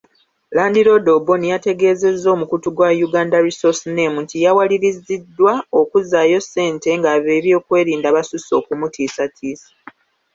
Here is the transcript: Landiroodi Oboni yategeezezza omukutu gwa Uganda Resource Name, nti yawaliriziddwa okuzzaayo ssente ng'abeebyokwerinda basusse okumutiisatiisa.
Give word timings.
Landiroodi 0.55 1.09
Oboni 1.17 1.45
yategeezezza 1.53 2.27
omukutu 2.35 2.67
gwa 2.75 2.89
Uganda 3.07 3.43
Resource 3.47 3.83
Name, 3.95 4.17
nti 4.23 4.35
yawaliriziddwa 4.43 5.53
okuzzaayo 5.79 6.39
ssente 6.45 6.89
ng'abeebyokwerinda 6.99 8.07
basusse 8.15 8.51
okumutiisatiisa. 8.59 9.71